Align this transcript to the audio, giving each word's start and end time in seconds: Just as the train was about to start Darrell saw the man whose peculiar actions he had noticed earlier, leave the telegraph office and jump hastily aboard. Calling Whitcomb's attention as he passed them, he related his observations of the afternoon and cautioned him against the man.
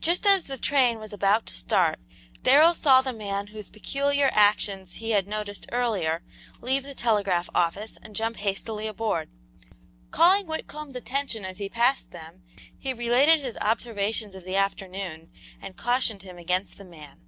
Just 0.00 0.26
as 0.26 0.42
the 0.42 0.58
train 0.58 0.98
was 0.98 1.12
about 1.12 1.46
to 1.46 1.54
start 1.56 2.00
Darrell 2.42 2.74
saw 2.74 3.02
the 3.02 3.12
man 3.12 3.46
whose 3.46 3.70
peculiar 3.70 4.28
actions 4.32 4.94
he 4.94 5.12
had 5.12 5.28
noticed 5.28 5.68
earlier, 5.70 6.24
leave 6.60 6.82
the 6.82 6.92
telegraph 6.92 7.48
office 7.54 7.96
and 8.02 8.16
jump 8.16 8.38
hastily 8.38 8.88
aboard. 8.88 9.30
Calling 10.10 10.46
Whitcomb's 10.46 10.96
attention 10.96 11.44
as 11.44 11.58
he 11.58 11.68
passed 11.68 12.10
them, 12.10 12.42
he 12.76 12.92
related 12.92 13.42
his 13.42 13.56
observations 13.60 14.34
of 14.34 14.44
the 14.44 14.56
afternoon 14.56 15.30
and 15.62 15.76
cautioned 15.76 16.22
him 16.24 16.36
against 16.36 16.76
the 16.76 16.84
man. 16.84 17.20